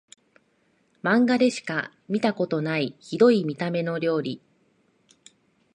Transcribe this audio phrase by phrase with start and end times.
[1.03, 4.41] マンガでしか見たことないヒドい見た目の料理